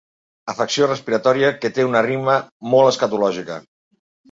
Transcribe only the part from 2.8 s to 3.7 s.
escatològica.